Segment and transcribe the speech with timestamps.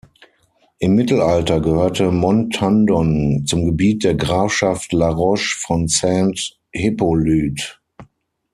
[0.79, 7.77] Im Mittelalter gehörte Montandon zum Gebiet der Grafschaft La Roche von Saint-Hippolyte.